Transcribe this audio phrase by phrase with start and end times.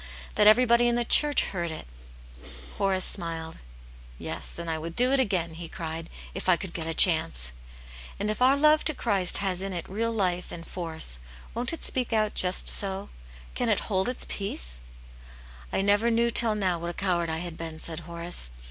[0.33, 1.85] that every body in the church heard it?"
[2.79, 3.59] Horace smiled.
[4.17, 7.51] "Yes, and I would do it againl" he cried," if I could get a chance."
[8.19, 10.63] "And H ovir love to Cht\st\v^^ \\\\\, \^'2W>^^ '^^^ Ii8 Aunt Janets Hero.
[10.63, 11.19] force,
[11.53, 13.09] won't it speak out just so?
[13.53, 14.79] Can it hold its peace?""
[15.71, 18.49] I never knew till now what a coward I had been," said Horace.